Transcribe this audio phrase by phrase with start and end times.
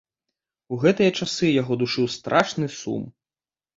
[0.75, 3.03] У гэтыя часы яго душыў страшны сум.